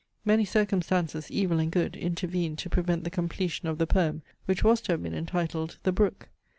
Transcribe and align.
Many 0.25 0.45
circumstances, 0.45 1.29
evil 1.29 1.59
and 1.59 1.71
good, 1.71 1.95
intervened 1.95 2.57
to 2.57 2.71
prevent 2.71 3.03
the 3.03 3.11
completion 3.11 3.67
of 3.67 3.77
the 3.77 3.85
poem, 3.85 4.23
which 4.45 4.63
was 4.63 4.81
to 4.81 4.93
have 4.93 5.03
been 5.03 5.13
entitled 5.13 5.77
THE 5.83 5.91
BROOK. 5.91 6.29